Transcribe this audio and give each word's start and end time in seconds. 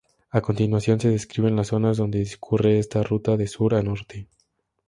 A 0.31 0.41
continuación 0.41 0.99
se 0.99 1.09
describen 1.11 1.55
las 1.55 1.67
zonas 1.67 1.95
donde 1.95 2.17
discurre 2.17 2.79
esta 2.79 3.03
ruta 3.03 3.37
de 3.37 3.45
sur 3.45 3.75
a 3.75 3.83
norte. 3.83 4.27